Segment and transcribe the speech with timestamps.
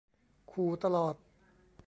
[0.51, 1.15] ขู่ตลอด